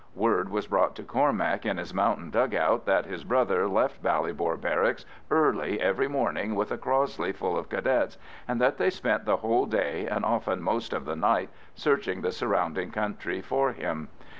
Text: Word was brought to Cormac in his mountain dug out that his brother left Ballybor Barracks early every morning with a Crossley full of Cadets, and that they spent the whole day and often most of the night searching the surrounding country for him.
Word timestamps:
Word 0.15 0.49
was 0.49 0.65
brought 0.65 0.95
to 0.95 1.03
Cormac 1.03 1.63
in 1.63 1.77
his 1.77 1.93
mountain 1.93 2.31
dug 2.31 2.55
out 2.55 2.87
that 2.87 3.05
his 3.05 3.23
brother 3.23 3.67
left 3.67 4.01
Ballybor 4.01 4.59
Barracks 4.59 5.05
early 5.29 5.79
every 5.79 6.07
morning 6.07 6.55
with 6.55 6.71
a 6.71 6.77
Crossley 6.79 7.31
full 7.31 7.55
of 7.55 7.69
Cadets, 7.69 8.17
and 8.47 8.59
that 8.59 8.79
they 8.79 8.89
spent 8.89 9.25
the 9.25 9.37
whole 9.37 9.67
day 9.67 10.07
and 10.07 10.25
often 10.25 10.59
most 10.59 10.91
of 10.91 11.05
the 11.05 11.15
night 11.15 11.49
searching 11.75 12.21
the 12.21 12.31
surrounding 12.31 12.89
country 12.89 13.41
for 13.43 13.73
him. 13.73 14.07